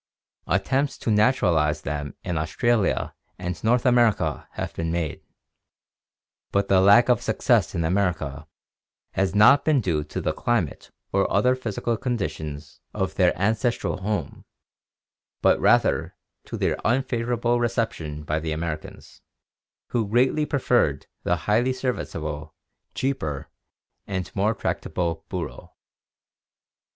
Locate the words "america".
3.85-4.47, 7.83-8.47